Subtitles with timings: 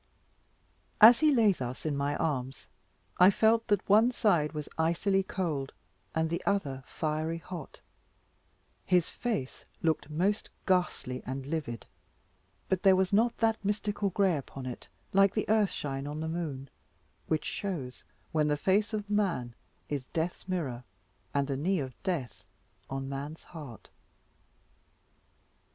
[0.99, 2.67] As he lay thus in my arms,
[3.19, 5.73] I felt that one side was icily cold,
[6.15, 7.79] and the other fiery hot.
[8.83, 11.85] His face looked most ghastly and livid,
[12.67, 16.27] but there was not that mystical gray upon it, like the earth shine on the
[16.27, 16.71] moon,
[17.27, 19.53] which shows when the face of man
[19.87, 20.83] is death's mirror,
[21.31, 22.43] and the knee of death
[22.89, 23.87] on man's heart.